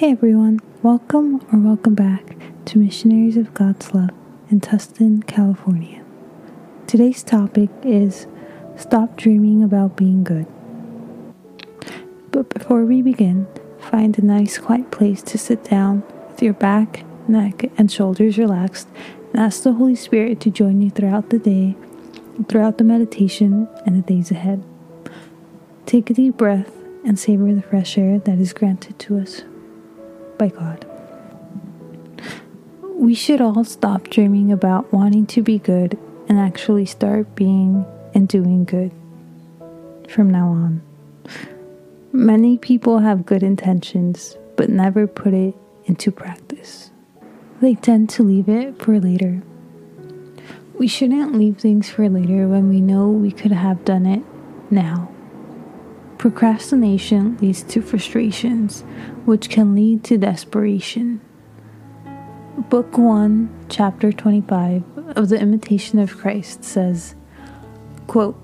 Hey 0.00 0.12
everyone, 0.12 0.60
welcome 0.82 1.46
or 1.52 1.58
welcome 1.58 1.94
back 1.94 2.34
to 2.64 2.78
Missionaries 2.78 3.36
of 3.36 3.52
God's 3.52 3.92
Love 3.92 4.08
in 4.50 4.58
Tustin, 4.58 5.26
California. 5.26 6.02
Today's 6.86 7.22
topic 7.22 7.68
is 7.82 8.26
Stop 8.78 9.18
Dreaming 9.18 9.62
About 9.62 9.98
Being 9.98 10.24
Good. 10.24 10.46
But 12.32 12.48
before 12.48 12.86
we 12.86 13.02
begin, 13.02 13.46
find 13.78 14.16
a 14.16 14.24
nice 14.24 14.56
quiet 14.56 14.90
place 14.90 15.20
to 15.24 15.36
sit 15.36 15.64
down 15.64 16.02
with 16.30 16.42
your 16.42 16.54
back, 16.54 17.04
neck, 17.28 17.70
and 17.76 17.92
shoulders 17.92 18.38
relaxed 18.38 18.88
and 19.34 19.42
ask 19.42 19.64
the 19.64 19.74
Holy 19.74 19.96
Spirit 19.96 20.40
to 20.40 20.50
join 20.50 20.80
you 20.80 20.88
throughout 20.88 21.28
the 21.28 21.38
day, 21.38 21.76
throughout 22.48 22.78
the 22.78 22.84
meditation, 22.84 23.68
and 23.84 24.02
the 24.02 24.14
days 24.14 24.30
ahead. 24.30 24.64
Take 25.84 26.08
a 26.08 26.14
deep 26.14 26.38
breath 26.38 26.72
and 27.04 27.18
savor 27.18 27.52
the 27.52 27.60
fresh 27.60 27.98
air 27.98 28.18
that 28.20 28.38
is 28.38 28.54
granted 28.54 28.98
to 29.00 29.18
us 29.18 29.42
by 30.40 30.48
God. 30.48 30.86
We 32.94 33.14
should 33.14 33.42
all 33.42 33.62
stop 33.62 34.08
dreaming 34.08 34.50
about 34.50 34.90
wanting 34.90 35.26
to 35.26 35.42
be 35.42 35.58
good 35.58 35.98
and 36.30 36.38
actually 36.38 36.86
start 36.86 37.34
being 37.34 37.84
and 38.14 38.26
doing 38.26 38.64
good 38.64 38.90
from 40.08 40.30
now 40.30 40.48
on. 40.48 40.80
Many 42.12 42.56
people 42.56 43.00
have 43.00 43.26
good 43.26 43.42
intentions 43.42 44.38
but 44.56 44.70
never 44.70 45.06
put 45.06 45.34
it 45.34 45.54
into 45.84 46.10
practice. 46.10 46.90
They 47.60 47.74
tend 47.74 48.08
to 48.10 48.22
leave 48.22 48.48
it 48.48 48.80
for 48.80 48.98
later. 48.98 49.42
We 50.78 50.88
shouldn't 50.88 51.34
leave 51.34 51.58
things 51.58 51.90
for 51.90 52.08
later 52.08 52.48
when 52.48 52.70
we 52.70 52.80
know 52.80 53.10
we 53.10 53.30
could 53.30 53.52
have 53.52 53.84
done 53.84 54.06
it 54.06 54.22
now. 54.70 55.10
Procrastination 56.16 57.36
leads 57.40 57.62
to 57.64 57.82
frustrations, 57.82 58.84
which 59.30 59.48
can 59.48 59.76
lead 59.76 60.02
to 60.02 60.18
desperation. 60.18 61.20
Book 62.68 62.98
1, 62.98 63.66
Chapter 63.68 64.10
25 64.10 64.82
of 65.14 65.28
The 65.28 65.38
Imitation 65.38 66.00
of 66.00 66.18
Christ 66.18 66.64
says, 66.64 67.14
quote, 68.08 68.34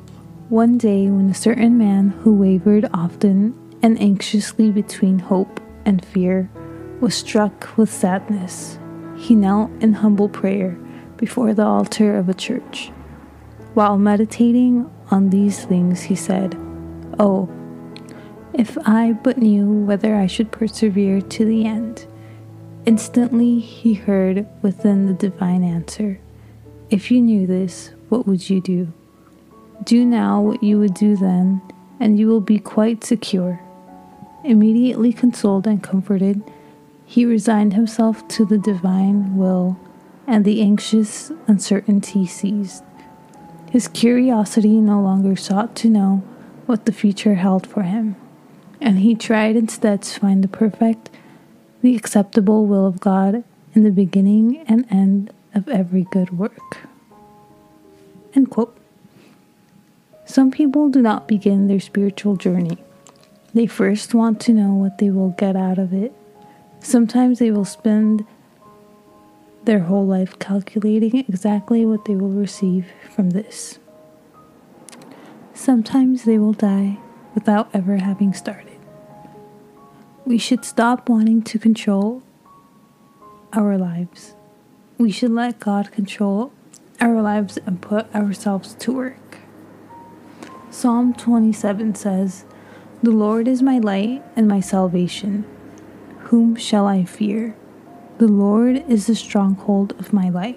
One 0.49 0.79
day, 0.79 1.11
when 1.11 1.29
a 1.29 1.35
certain 1.35 1.77
man 1.77 2.11
who 2.11 2.33
wavered 2.33 2.89
often 2.95 3.53
and 3.83 4.01
anxiously 4.01 4.71
between 4.71 5.19
hope 5.19 5.61
and 5.85 6.05
fear 6.05 6.49
was 7.01 7.17
struck 7.17 7.77
with 7.77 7.93
sadness, 7.93 8.79
he 9.17 9.35
knelt 9.35 9.73
in 9.81 9.93
humble 9.93 10.29
prayer 10.29 10.79
before 11.17 11.53
the 11.53 11.67
altar 11.67 12.17
of 12.17 12.29
a 12.29 12.35
church. 12.35 12.93
While 13.75 13.99
meditating 13.99 14.89
on 15.11 15.31
these 15.31 15.65
things, 15.65 16.03
he 16.03 16.15
said, 16.15 16.55
Oh, 17.19 17.49
if 18.57 18.79
I 18.87 19.13
but 19.13 19.37
knew 19.37 19.71
whether 19.71 20.17
I 20.17 20.27
should 20.27 20.51
persevere 20.51 21.21
to 21.21 21.45
the 21.45 21.67
end. 21.67 22.07
Instantly 22.87 23.59
he 23.59 23.93
heard 23.93 24.47
within 24.63 25.07
the 25.07 25.13
divine 25.13 25.63
answer 25.63 26.19
If 26.89 27.11
you 27.11 27.21
knew 27.21 27.47
this, 27.47 27.91
what 28.09 28.27
would 28.27 28.49
you 28.49 28.63
do? 28.63 28.93
Do 29.85 30.07
now 30.07 30.41
what 30.41 30.63
you 30.63 30.79
would 30.79 30.95
do 30.95 31.17
then, 31.17 31.61
and 32.01 32.19
you 32.19 32.29
will 32.29 32.41
be 32.41 32.59
quite 32.59 33.05
secure. 33.05 33.61
Immediately 34.43 35.13
consoled 35.13 35.67
and 35.67 35.83
comforted, 35.83 36.43
he 37.05 37.27
resigned 37.27 37.75
himself 37.75 38.27
to 38.29 38.47
the 38.47 38.57
divine 38.57 39.37
will, 39.37 39.79
and 40.27 40.45
the 40.45 40.63
anxious 40.63 41.31
uncertainty 41.47 42.25
ceased. 42.25 42.85
His 43.71 43.87
curiosity 43.87 44.81
no 44.81 45.03
longer 45.03 45.37
sought 45.37 45.77
to 45.77 45.91
know 45.91 46.23
what 46.65 46.87
the 46.87 46.93
future 46.93 47.35
held 47.35 47.67
for 47.67 47.83
him 47.83 48.17
and 48.81 48.99
he 48.99 49.15
tried 49.15 49.57
instead 49.57 50.03
to 50.03 50.21
find 50.21 50.45
the 50.45 50.49
perfect, 50.49 51.11
the 51.83 51.97
acceptable 51.97 52.67
will 52.67 52.87
of 52.87 53.01
God 53.01 53.45
in 53.75 53.85
the 53.85 53.91
beginning 53.91 54.59
and 54.69 54.87
end 54.91 55.33
of 55.55 55.69
every 55.69 56.07
good 56.11 56.39
work. 56.39 56.79
End 58.35 58.51
quote. 58.51 58.77
Some 60.25 60.51
people 60.51 60.89
do 60.89 61.01
not 61.01 61.29
begin 61.29 61.69
their 61.69 61.81
spiritual 61.81 62.37
journey. 62.37 62.79
They 63.55 63.67
first 63.67 64.13
want 64.13 64.41
to 64.43 64.53
know 64.53 64.75
what 64.75 64.99
they 64.99 65.11
will 65.11 65.31
get 65.31 65.57
out 65.57 65.79
of 65.79 65.93
it. 65.93 66.13
Sometimes 66.81 67.39
they 67.39 67.51
will 67.51 67.65
spend 67.65 68.27
their 69.65 69.81
whole 69.81 70.07
life 70.07 70.39
calculating 70.39 71.19
exactly 71.19 71.87
what 71.87 72.05
they 72.05 72.15
will 72.15 72.31
receive 72.31 72.87
from 73.15 73.31
this. 73.31 73.79
Sometimes 75.55 76.25
they 76.25 76.39
will 76.39 76.53
die 76.53 76.99
without 77.37 77.69
ever 77.75 77.99
having 77.99 78.33
started. 78.33 78.79
We 80.25 80.39
should 80.39 80.65
stop 80.65 81.09
wanting 81.09 81.43
to 81.43 81.59
control 81.59 82.23
our 83.53 83.79
lives. 83.79 84.35
We 84.99 85.13
should 85.13 85.31
let 85.31 85.61
God 85.61 85.93
control 85.93 86.53
our 86.99 87.21
lives 87.21 87.59
and 87.67 87.81
put 87.81 88.13
ourselves 88.15 88.75
to 88.81 88.93
work. 88.93 89.39
Psalm 90.71 91.13
27 91.15 91.95
says, 91.95 92.47
The 93.03 93.11
Lord 93.11 93.47
is 93.47 93.63
my 93.63 93.79
light 93.79 94.25
and 94.35 94.49
my 94.49 94.61
salvation. 94.61 95.45
Whom 96.31 96.57
shall 96.57 96.87
I 96.87 97.05
fear? 97.05 97.55
The 98.19 98.29
Lord 98.29 98.83
is 98.89 99.07
the 99.07 99.15
stronghold 99.15 99.93
of 99.99 100.13
my 100.13 100.31
life. 100.31 100.57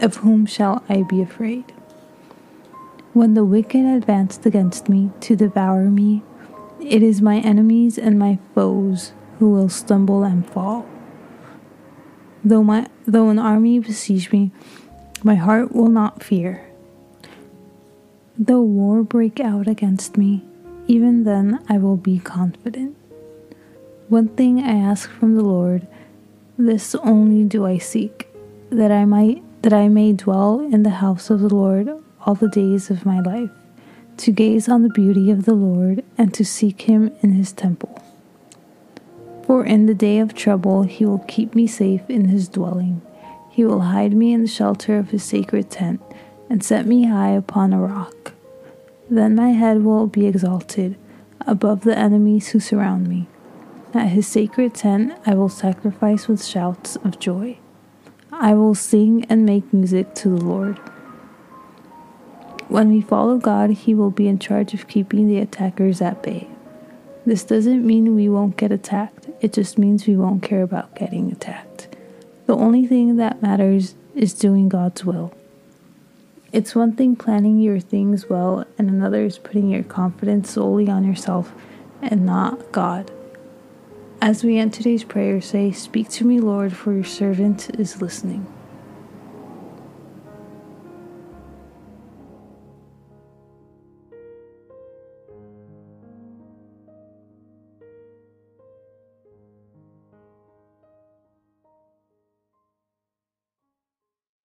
Of 0.00 0.16
whom 0.16 0.46
shall 0.46 0.82
I 0.88 1.02
be 1.02 1.20
afraid? 1.20 1.72
When 3.18 3.34
the 3.34 3.44
wicked 3.44 3.84
advanced 3.84 4.46
against 4.46 4.88
me 4.88 5.10
to 5.22 5.34
devour 5.34 5.90
me, 5.90 6.22
it 6.80 7.02
is 7.02 7.20
my 7.20 7.38
enemies 7.38 7.98
and 7.98 8.16
my 8.16 8.38
foes 8.54 9.12
who 9.40 9.50
will 9.50 9.68
stumble 9.68 10.22
and 10.22 10.48
fall. 10.48 10.86
Though, 12.44 12.62
my, 12.62 12.86
though 13.08 13.28
an 13.28 13.40
army 13.40 13.80
besiege 13.80 14.30
me, 14.30 14.52
my 15.24 15.34
heart 15.34 15.72
will 15.72 15.88
not 15.88 16.22
fear. 16.22 16.64
Though 18.38 18.62
war 18.62 19.02
break 19.02 19.40
out 19.40 19.66
against 19.66 20.16
me, 20.16 20.44
even 20.86 21.24
then 21.24 21.58
I 21.68 21.76
will 21.78 21.96
be 21.96 22.20
confident. 22.20 22.94
One 24.08 24.28
thing 24.28 24.62
I 24.62 24.78
ask 24.78 25.10
from 25.10 25.34
the 25.34 25.42
Lord, 25.42 25.88
this 26.56 26.94
only 26.94 27.42
do 27.42 27.66
I 27.66 27.78
seek, 27.78 28.28
that 28.70 28.92
I 28.92 29.04
might 29.04 29.42
that 29.62 29.72
I 29.72 29.88
may 29.88 30.12
dwell 30.12 30.60
in 30.60 30.84
the 30.84 31.02
house 31.02 31.30
of 31.30 31.40
the 31.40 31.52
Lord 31.52 32.00
all 32.24 32.34
the 32.34 32.48
days 32.48 32.90
of 32.90 33.06
my 33.06 33.20
life 33.20 33.50
to 34.18 34.32
gaze 34.32 34.68
on 34.68 34.82
the 34.82 34.88
beauty 34.88 35.30
of 35.30 35.44
the 35.44 35.54
Lord 35.54 36.04
and 36.16 36.34
to 36.34 36.44
seek 36.44 36.82
him 36.82 37.12
in 37.22 37.32
his 37.32 37.52
temple. 37.52 38.02
For 39.46 39.64
in 39.64 39.86
the 39.86 39.94
day 39.94 40.18
of 40.18 40.34
trouble 40.34 40.82
he 40.82 41.06
will 41.06 41.20
keep 41.20 41.54
me 41.54 41.66
safe 41.66 42.02
in 42.08 42.28
his 42.28 42.48
dwelling. 42.48 43.00
He 43.50 43.64
will 43.64 43.80
hide 43.80 44.12
me 44.12 44.32
in 44.32 44.42
the 44.42 44.48
shelter 44.48 44.98
of 44.98 45.10
his 45.10 45.22
sacred 45.22 45.70
tent 45.70 46.00
and 46.50 46.62
set 46.62 46.86
me 46.86 47.06
high 47.06 47.30
upon 47.30 47.72
a 47.72 47.80
rock. 47.80 48.32
Then 49.08 49.34
my 49.34 49.50
head 49.50 49.84
will 49.84 50.06
be 50.06 50.26
exalted 50.26 50.96
above 51.46 51.82
the 51.82 51.96
enemies 51.96 52.48
who 52.48 52.60
surround 52.60 53.08
me. 53.08 53.26
At 53.94 54.08
his 54.08 54.26
sacred 54.26 54.74
tent 54.74 55.18
I 55.24 55.34
will 55.34 55.48
sacrifice 55.48 56.28
with 56.28 56.44
shouts 56.44 56.96
of 56.96 57.18
joy. 57.18 57.58
I 58.30 58.54
will 58.54 58.74
sing 58.74 59.24
and 59.30 59.46
make 59.46 59.72
music 59.72 60.14
to 60.16 60.28
the 60.28 60.44
Lord. 60.44 60.78
When 62.68 62.90
we 62.90 63.00
follow 63.00 63.38
God, 63.38 63.70
He 63.70 63.94
will 63.94 64.10
be 64.10 64.28
in 64.28 64.38
charge 64.38 64.74
of 64.74 64.88
keeping 64.88 65.26
the 65.26 65.38
attackers 65.38 66.02
at 66.02 66.22
bay. 66.22 66.48
This 67.24 67.42
doesn't 67.42 67.86
mean 67.86 68.14
we 68.14 68.28
won't 68.28 68.58
get 68.58 68.72
attacked, 68.72 69.28
it 69.40 69.54
just 69.54 69.78
means 69.78 70.06
we 70.06 70.16
won't 70.16 70.42
care 70.42 70.62
about 70.62 70.94
getting 70.94 71.32
attacked. 71.32 71.88
The 72.46 72.56
only 72.56 72.86
thing 72.86 73.16
that 73.16 73.42
matters 73.42 73.94
is 74.14 74.34
doing 74.34 74.68
God's 74.68 75.04
will. 75.04 75.34
It's 76.52 76.74
one 76.74 76.92
thing 76.92 77.16
planning 77.16 77.58
your 77.58 77.80
things 77.80 78.28
well, 78.28 78.66
and 78.78 78.90
another 78.90 79.24
is 79.24 79.38
putting 79.38 79.70
your 79.70 79.82
confidence 79.82 80.50
solely 80.50 80.88
on 80.88 81.04
yourself 81.04 81.52
and 82.02 82.26
not 82.26 82.72
God. 82.72 83.10
As 84.20 84.44
we 84.44 84.58
end 84.58 84.74
today's 84.74 85.04
prayer, 85.04 85.40
say, 85.40 85.72
Speak 85.72 86.08
to 86.10 86.24
me, 86.24 86.40
Lord, 86.40 86.74
for 86.74 86.92
your 86.92 87.04
servant 87.04 87.70
is 87.78 88.02
listening. 88.02 88.46